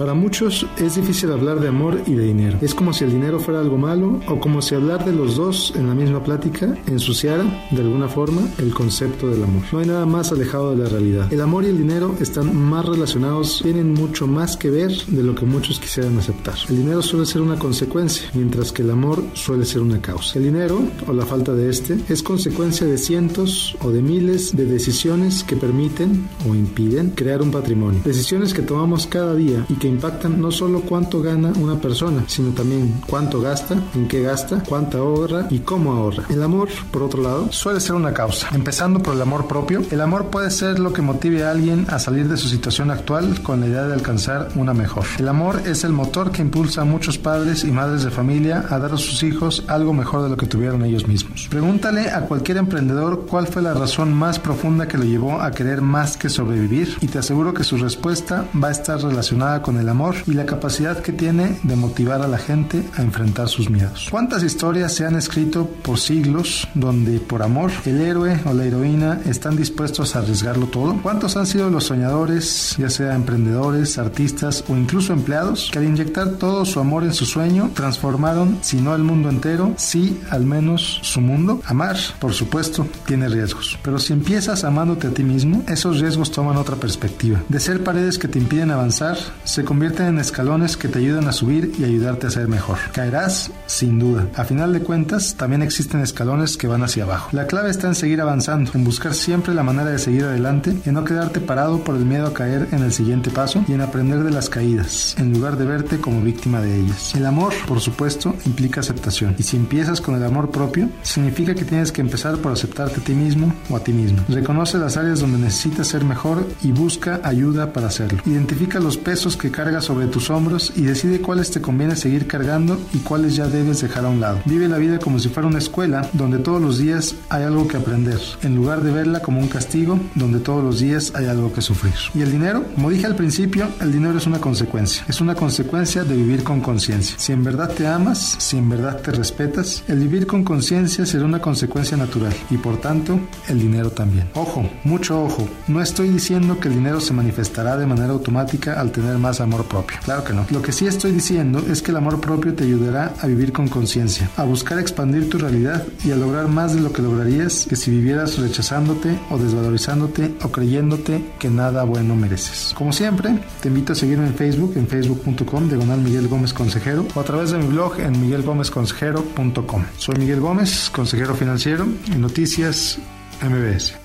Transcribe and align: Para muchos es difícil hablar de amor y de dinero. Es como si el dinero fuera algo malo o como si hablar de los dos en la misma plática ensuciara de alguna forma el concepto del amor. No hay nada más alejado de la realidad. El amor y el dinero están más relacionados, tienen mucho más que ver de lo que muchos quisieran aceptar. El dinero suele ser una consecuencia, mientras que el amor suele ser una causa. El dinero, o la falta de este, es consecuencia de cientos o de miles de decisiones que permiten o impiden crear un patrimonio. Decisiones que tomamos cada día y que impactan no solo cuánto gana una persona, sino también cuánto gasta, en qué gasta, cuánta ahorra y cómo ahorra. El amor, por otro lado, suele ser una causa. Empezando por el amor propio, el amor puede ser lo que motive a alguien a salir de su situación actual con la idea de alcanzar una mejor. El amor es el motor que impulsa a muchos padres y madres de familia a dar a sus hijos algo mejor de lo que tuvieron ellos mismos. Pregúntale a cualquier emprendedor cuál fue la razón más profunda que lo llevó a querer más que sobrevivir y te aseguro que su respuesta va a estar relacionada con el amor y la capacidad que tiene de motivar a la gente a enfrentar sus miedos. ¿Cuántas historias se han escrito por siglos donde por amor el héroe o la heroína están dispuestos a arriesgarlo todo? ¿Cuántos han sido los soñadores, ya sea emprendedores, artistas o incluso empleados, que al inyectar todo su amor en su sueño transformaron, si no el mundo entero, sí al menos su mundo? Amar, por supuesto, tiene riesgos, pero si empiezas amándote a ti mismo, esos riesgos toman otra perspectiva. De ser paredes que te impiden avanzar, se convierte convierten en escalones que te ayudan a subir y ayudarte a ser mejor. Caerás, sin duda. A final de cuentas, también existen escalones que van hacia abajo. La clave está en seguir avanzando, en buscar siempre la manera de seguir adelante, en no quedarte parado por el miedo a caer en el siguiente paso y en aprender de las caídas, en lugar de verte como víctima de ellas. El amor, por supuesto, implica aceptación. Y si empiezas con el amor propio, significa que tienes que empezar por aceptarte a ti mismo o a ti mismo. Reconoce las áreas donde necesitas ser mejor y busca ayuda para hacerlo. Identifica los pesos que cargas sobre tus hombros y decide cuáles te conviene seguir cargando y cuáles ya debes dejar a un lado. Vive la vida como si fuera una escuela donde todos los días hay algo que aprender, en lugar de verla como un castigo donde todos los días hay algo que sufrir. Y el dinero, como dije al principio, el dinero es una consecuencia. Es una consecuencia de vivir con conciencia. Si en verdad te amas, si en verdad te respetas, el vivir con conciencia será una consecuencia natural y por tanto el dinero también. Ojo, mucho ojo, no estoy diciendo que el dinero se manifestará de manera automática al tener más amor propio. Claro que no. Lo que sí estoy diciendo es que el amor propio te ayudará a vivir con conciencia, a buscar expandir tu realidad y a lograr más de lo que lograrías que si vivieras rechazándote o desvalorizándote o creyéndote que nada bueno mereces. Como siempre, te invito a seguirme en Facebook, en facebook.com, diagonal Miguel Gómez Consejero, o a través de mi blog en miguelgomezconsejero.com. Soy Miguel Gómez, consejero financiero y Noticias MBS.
Para 0.00 0.14
muchos 0.14 0.66
es 0.78 0.94
difícil 0.94 1.30
hablar 1.30 1.60
de 1.60 1.68
amor 1.68 2.00
y 2.06 2.14
de 2.14 2.24
dinero. 2.24 2.56
Es 2.62 2.74
como 2.74 2.94
si 2.94 3.04
el 3.04 3.12
dinero 3.12 3.38
fuera 3.38 3.60
algo 3.60 3.76
malo 3.76 4.18
o 4.28 4.40
como 4.40 4.62
si 4.62 4.74
hablar 4.74 5.04
de 5.04 5.12
los 5.12 5.36
dos 5.36 5.74
en 5.76 5.88
la 5.88 5.94
misma 5.94 6.24
plática 6.24 6.74
ensuciara 6.86 7.44
de 7.70 7.82
alguna 7.82 8.08
forma 8.08 8.40
el 8.56 8.72
concepto 8.72 9.28
del 9.28 9.44
amor. 9.44 9.62
No 9.70 9.78
hay 9.78 9.86
nada 9.86 10.06
más 10.06 10.32
alejado 10.32 10.70
de 10.74 10.82
la 10.82 10.88
realidad. 10.88 11.30
El 11.30 11.42
amor 11.42 11.64
y 11.64 11.66
el 11.66 11.76
dinero 11.76 12.14
están 12.18 12.56
más 12.56 12.86
relacionados, 12.86 13.60
tienen 13.62 13.92
mucho 13.92 14.26
más 14.26 14.56
que 14.56 14.70
ver 14.70 14.90
de 14.90 15.22
lo 15.22 15.34
que 15.34 15.44
muchos 15.44 15.78
quisieran 15.78 16.16
aceptar. 16.16 16.54
El 16.70 16.78
dinero 16.78 17.02
suele 17.02 17.26
ser 17.26 17.42
una 17.42 17.58
consecuencia, 17.58 18.30
mientras 18.32 18.72
que 18.72 18.80
el 18.80 18.92
amor 18.92 19.22
suele 19.34 19.66
ser 19.66 19.82
una 19.82 20.00
causa. 20.00 20.38
El 20.38 20.46
dinero, 20.46 20.80
o 21.06 21.12
la 21.12 21.26
falta 21.26 21.52
de 21.52 21.68
este, 21.68 21.98
es 22.08 22.22
consecuencia 22.22 22.86
de 22.86 22.96
cientos 22.96 23.76
o 23.82 23.90
de 23.90 24.00
miles 24.00 24.56
de 24.56 24.64
decisiones 24.64 25.44
que 25.44 25.56
permiten 25.56 26.26
o 26.48 26.54
impiden 26.54 27.10
crear 27.10 27.42
un 27.42 27.50
patrimonio. 27.50 28.00
Decisiones 28.02 28.54
que 28.54 28.62
tomamos 28.62 29.06
cada 29.06 29.34
día 29.34 29.66
y 29.68 29.74
que 29.74 29.89
impactan 29.90 30.40
no 30.40 30.50
solo 30.50 30.80
cuánto 30.82 31.22
gana 31.22 31.52
una 31.60 31.80
persona, 31.80 32.24
sino 32.26 32.50
también 32.50 33.00
cuánto 33.06 33.40
gasta, 33.40 33.76
en 33.94 34.08
qué 34.08 34.22
gasta, 34.22 34.62
cuánta 34.68 34.98
ahorra 34.98 35.46
y 35.50 35.60
cómo 35.60 35.92
ahorra. 35.92 36.24
El 36.28 36.42
amor, 36.42 36.68
por 36.90 37.02
otro 37.02 37.22
lado, 37.22 37.52
suele 37.52 37.80
ser 37.80 37.94
una 37.94 38.12
causa. 38.12 38.48
Empezando 38.52 39.02
por 39.02 39.14
el 39.14 39.22
amor 39.22 39.46
propio, 39.46 39.82
el 39.90 40.00
amor 40.00 40.26
puede 40.26 40.50
ser 40.50 40.78
lo 40.78 40.92
que 40.92 41.02
motive 41.02 41.44
a 41.44 41.50
alguien 41.50 41.86
a 41.88 41.98
salir 41.98 42.28
de 42.28 42.36
su 42.36 42.48
situación 42.48 42.90
actual 42.90 43.42
con 43.42 43.60
la 43.60 43.66
idea 43.66 43.86
de 43.86 43.94
alcanzar 43.94 44.48
una 44.54 44.74
mejor. 44.74 45.04
El 45.18 45.28
amor 45.28 45.62
es 45.66 45.84
el 45.84 45.92
motor 45.92 46.30
que 46.30 46.42
impulsa 46.42 46.82
a 46.82 46.84
muchos 46.84 47.18
padres 47.18 47.64
y 47.64 47.70
madres 47.70 48.04
de 48.04 48.10
familia 48.10 48.64
a 48.68 48.78
dar 48.78 48.92
a 48.94 48.98
sus 48.98 49.22
hijos 49.22 49.64
algo 49.68 49.92
mejor 49.92 50.22
de 50.22 50.30
lo 50.30 50.36
que 50.36 50.46
tuvieron 50.46 50.84
ellos 50.84 51.06
mismos. 51.06 51.48
Pregúntale 51.50 52.10
a 52.10 52.22
cualquier 52.22 52.58
emprendedor 52.58 53.26
cuál 53.26 53.46
fue 53.46 53.62
la 53.62 53.74
razón 53.74 54.12
más 54.12 54.38
profunda 54.38 54.88
que 54.88 54.98
lo 54.98 55.04
llevó 55.04 55.40
a 55.40 55.50
querer 55.50 55.80
más 55.80 56.16
que 56.16 56.28
sobrevivir 56.28 56.96
y 57.00 57.08
te 57.08 57.18
aseguro 57.18 57.54
que 57.54 57.64
su 57.64 57.76
respuesta 57.76 58.46
va 58.62 58.68
a 58.68 58.72
estar 58.72 59.00
relacionada 59.00 59.62
con 59.62 59.78
el 59.78 59.79
amor 59.88 60.16
y 60.26 60.32
la 60.32 60.46
capacidad 60.46 60.98
que 60.98 61.12
tiene 61.12 61.58
de 61.62 61.76
motivar 61.76 62.22
a 62.22 62.28
la 62.28 62.38
gente 62.38 62.82
a 62.96 63.02
enfrentar 63.02 63.48
sus 63.48 63.70
miedos. 63.70 64.08
¿Cuántas 64.10 64.42
historias 64.42 64.94
se 64.94 65.06
han 65.06 65.16
escrito 65.16 65.66
por 65.66 65.98
siglos 65.98 66.68
donde 66.74 67.18
por 67.20 67.42
amor 67.42 67.70
el 67.86 68.00
héroe 68.00 68.40
o 68.44 68.52
la 68.52 68.64
heroína 68.64 69.20
están 69.26 69.56
dispuestos 69.56 70.14
a 70.14 70.20
arriesgarlo 70.20 70.66
todo? 70.66 71.00
¿Cuántos 71.02 71.36
han 71.36 71.46
sido 71.46 71.70
los 71.70 71.84
soñadores, 71.84 72.76
ya 72.78 72.90
sea 72.90 73.14
emprendedores, 73.14 73.98
artistas 73.98 74.64
o 74.68 74.76
incluso 74.76 75.12
empleados, 75.12 75.70
que 75.72 75.78
al 75.78 75.84
inyectar 75.84 76.30
todo 76.32 76.64
su 76.64 76.80
amor 76.80 77.04
en 77.04 77.14
su 77.14 77.26
sueño 77.26 77.70
transformaron, 77.74 78.58
si 78.62 78.80
no 78.80 78.94
el 78.94 79.02
mundo 79.02 79.28
entero, 79.28 79.74
sí 79.76 80.20
al 80.30 80.44
menos 80.44 81.00
su 81.02 81.20
mundo? 81.20 81.60
Amar, 81.66 81.96
por 82.18 82.32
supuesto, 82.32 82.86
tiene 83.06 83.28
riesgos, 83.28 83.78
pero 83.82 83.98
si 83.98 84.12
empiezas 84.12 84.64
amándote 84.64 85.08
a 85.08 85.10
ti 85.10 85.22
mismo, 85.22 85.62
esos 85.68 86.00
riesgos 86.00 86.30
toman 86.30 86.56
otra 86.56 86.76
perspectiva. 86.76 87.42
De 87.48 87.60
ser 87.60 87.82
paredes 87.82 88.18
que 88.18 88.28
te 88.28 88.38
impiden 88.38 88.70
avanzar, 88.70 89.18
se 89.44 89.59
convierte 89.64 89.80
convierten 89.80 90.14
en 90.14 90.20
escalones 90.20 90.76
que 90.76 90.88
te 90.88 90.98
ayudan 90.98 91.26
a 91.26 91.32
subir 91.32 91.72
y 91.78 91.84
ayudarte 91.84 92.26
a 92.26 92.30
ser 92.30 92.48
mejor. 92.48 92.76
Caerás, 92.92 93.50
sin 93.64 93.98
duda. 93.98 94.26
A 94.36 94.44
final 94.44 94.74
de 94.74 94.80
cuentas, 94.80 95.36
también 95.36 95.62
existen 95.62 96.02
escalones 96.02 96.58
que 96.58 96.66
van 96.66 96.82
hacia 96.82 97.04
abajo. 97.04 97.30
La 97.32 97.46
clave 97.46 97.70
está 97.70 97.88
en 97.88 97.94
seguir 97.94 98.20
avanzando, 98.20 98.72
en 98.74 98.84
buscar 98.84 99.14
siempre 99.14 99.54
la 99.54 99.62
manera 99.62 99.88
de 99.88 99.98
seguir 99.98 100.24
adelante, 100.24 100.76
en 100.84 100.92
no 100.92 101.02
quedarte 101.04 101.40
parado 101.40 101.82
por 101.82 101.96
el 101.96 102.04
miedo 102.04 102.26
a 102.26 102.34
caer 102.34 102.68
en 102.72 102.82
el 102.82 102.92
siguiente 102.92 103.30
paso 103.30 103.64
y 103.68 103.72
en 103.72 103.80
aprender 103.80 104.22
de 104.22 104.30
las 104.30 104.50
caídas, 104.50 105.16
en 105.18 105.32
lugar 105.32 105.56
de 105.56 105.64
verte 105.64 105.98
como 105.98 106.20
víctima 106.20 106.60
de 106.60 106.80
ellas. 106.80 107.14
El 107.14 107.24
amor, 107.24 107.54
por 107.66 107.80
supuesto, 107.80 108.36
implica 108.44 108.80
aceptación. 108.80 109.34
Y 109.38 109.44
si 109.44 109.56
empiezas 109.56 110.02
con 110.02 110.14
el 110.14 110.24
amor 110.24 110.50
propio, 110.50 110.90
significa 111.02 111.54
que 111.54 111.64
tienes 111.64 111.90
que 111.90 112.02
empezar 112.02 112.36
por 112.36 112.52
aceptarte 112.52 113.00
a 113.00 113.04
ti 113.04 113.14
mismo 113.14 113.54
o 113.70 113.76
a 113.76 113.80
ti 113.80 113.94
mismo. 113.94 114.22
Reconoce 114.28 114.76
las 114.76 114.98
áreas 114.98 115.20
donde 115.20 115.38
necesitas 115.38 115.88
ser 115.88 116.04
mejor 116.04 116.46
y 116.62 116.72
busca 116.72 117.20
ayuda 117.24 117.72
para 117.72 117.86
hacerlo. 117.86 118.22
Identifica 118.26 118.78
los 118.78 118.98
pesos 118.98 119.38
que 119.38 119.49
cargas 119.50 119.84
sobre 119.84 120.06
tus 120.06 120.30
hombros 120.30 120.72
y 120.76 120.82
decide 120.82 121.20
cuáles 121.20 121.50
te 121.50 121.60
conviene 121.60 121.96
seguir 121.96 122.26
cargando 122.26 122.78
y 122.92 122.98
cuáles 122.98 123.36
ya 123.36 123.46
debes 123.46 123.80
dejar 123.80 124.04
a 124.04 124.08
un 124.08 124.20
lado. 124.20 124.40
Vive 124.44 124.68
la 124.68 124.78
vida 124.78 124.98
como 124.98 125.18
si 125.18 125.28
fuera 125.28 125.48
una 125.48 125.58
escuela 125.58 126.08
donde 126.12 126.38
todos 126.38 126.60
los 126.60 126.78
días 126.78 127.16
hay 127.28 127.44
algo 127.44 127.68
que 127.68 127.76
aprender, 127.76 128.20
en 128.42 128.56
lugar 128.56 128.82
de 128.82 128.92
verla 128.92 129.20
como 129.20 129.40
un 129.40 129.48
castigo 129.48 129.98
donde 130.14 130.40
todos 130.40 130.62
los 130.62 130.80
días 130.80 131.12
hay 131.14 131.26
algo 131.26 131.52
que 131.52 131.62
sufrir. 131.62 131.94
Y 132.14 132.22
el 132.22 132.32
dinero, 132.32 132.64
como 132.74 132.90
dije 132.90 133.06
al 133.06 133.16
principio, 133.16 133.68
el 133.80 133.92
dinero 133.92 134.18
es 134.18 134.26
una 134.26 134.40
consecuencia. 134.40 135.04
Es 135.08 135.20
una 135.20 135.34
consecuencia 135.34 136.04
de 136.04 136.16
vivir 136.16 136.42
con 136.42 136.60
conciencia. 136.60 137.16
Si 137.18 137.32
en 137.32 137.44
verdad 137.44 137.70
te 137.70 137.86
amas, 137.86 138.36
si 138.38 138.56
en 138.56 138.68
verdad 138.68 139.00
te 139.00 139.12
respetas, 139.12 139.82
el 139.88 139.98
vivir 139.98 140.26
con 140.26 140.44
conciencia 140.44 141.06
será 141.06 141.24
una 141.24 141.40
consecuencia 141.40 141.96
natural 141.96 142.32
y 142.50 142.56
por 142.56 142.80
tanto 142.80 143.18
el 143.48 143.60
dinero 143.60 143.90
también. 143.90 144.28
Ojo, 144.34 144.68
mucho 144.84 145.22
ojo, 145.22 145.48
no 145.68 145.80
estoy 145.80 146.08
diciendo 146.08 146.58
que 146.60 146.68
el 146.68 146.74
dinero 146.74 147.00
se 147.00 147.12
manifestará 147.12 147.76
de 147.76 147.86
manera 147.86 148.12
automática 148.12 148.80
al 148.80 148.92
tener 148.92 149.18
más 149.18 149.39
amor 149.42 149.64
propio. 149.64 149.98
Claro 150.04 150.24
que 150.24 150.32
no. 150.32 150.46
Lo 150.50 150.62
que 150.62 150.72
sí 150.72 150.86
estoy 150.86 151.12
diciendo 151.12 151.62
es 151.70 151.82
que 151.82 151.90
el 151.90 151.96
amor 151.96 152.20
propio 152.20 152.54
te 152.54 152.64
ayudará 152.64 153.14
a 153.20 153.26
vivir 153.26 153.52
con 153.52 153.68
conciencia, 153.68 154.30
a 154.36 154.44
buscar 154.44 154.78
expandir 154.78 155.28
tu 155.28 155.38
realidad 155.38 155.86
y 156.04 156.12
a 156.12 156.16
lograr 156.16 156.48
más 156.48 156.74
de 156.74 156.80
lo 156.80 156.92
que 156.92 157.02
lograrías 157.02 157.66
que 157.68 157.76
si 157.76 157.90
vivieras 157.90 158.38
rechazándote 158.38 159.18
o 159.30 159.38
desvalorizándote 159.38 160.34
o 160.42 160.50
creyéndote 160.50 161.24
que 161.38 161.50
nada 161.50 161.84
bueno 161.84 162.14
mereces. 162.16 162.72
Como 162.74 162.92
siempre, 162.92 163.38
te 163.60 163.68
invito 163.68 163.92
a 163.92 163.96
seguirme 163.96 164.26
en 164.26 164.34
Facebook, 164.34 164.74
en 164.76 164.86
facebook.com, 164.86 165.68
diagonal 165.68 166.00
Miguel 166.00 166.28
Gómez 166.28 166.52
Consejero, 166.52 167.06
o 167.14 167.20
a 167.20 167.24
través 167.24 167.50
de 167.50 167.58
mi 167.58 167.66
blog 167.66 168.00
en 168.00 168.20
miguelgomezconsejero.com. 168.20 169.84
Soy 169.96 170.16
Miguel 170.16 170.40
Gómez, 170.40 170.90
consejero 170.90 171.34
financiero 171.34 171.86
y 172.06 172.18
Noticias 172.18 172.98
MBS. 173.42 173.99